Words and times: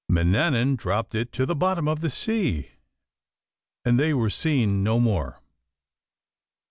Manannan 0.09 0.77
dropped 0.77 1.13
it 1.13 1.31
to 1.33 1.45
the 1.45 1.53
bottom 1.55 1.87
of 1.87 1.99
the 1.99 2.09
sea, 2.09 2.69
and 3.85 3.99
they 3.99 4.15
were 4.15 4.31
seen 4.31 4.81
no 4.81 4.99
more. 4.99 5.39